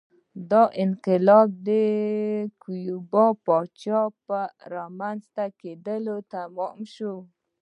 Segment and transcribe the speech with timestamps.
[0.51, 1.69] دا انقلاب د
[2.61, 4.39] کیوبا پاچاهۍ په
[4.73, 7.15] رامنځته کېدو تمام شو